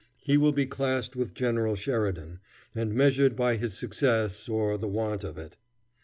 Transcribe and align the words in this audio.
He 0.23 0.35
will 0.35 0.51
be 0.51 0.65
classed 0.65 1.15
with 1.15 1.35
General 1.35 1.75
Sheridan 1.75 2.39
and 2.73 2.91
measured 2.95 3.35
by 3.35 3.57
his 3.57 3.77
success 3.77 4.49
or 4.49 4.75
the 4.75 4.87
want 4.87 5.23
of 5.23 5.37
it. 5.37 5.57